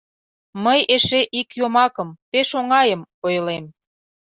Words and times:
Мый 0.63 0.79
эше 0.95 1.21
ик 1.39 1.49
йомакым, 1.59 2.09
пеш 2.31 2.49
оҥайым, 2.59 3.01
ойлем. 3.25 3.65